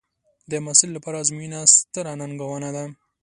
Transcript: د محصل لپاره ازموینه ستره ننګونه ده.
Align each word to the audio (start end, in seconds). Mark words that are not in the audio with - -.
د 0.51 0.53
محصل 0.65 0.89
لپاره 0.93 1.17
ازموینه 1.23 1.59
ستره 1.75 2.13
ننګونه 2.19 2.69
ده. 2.75 2.83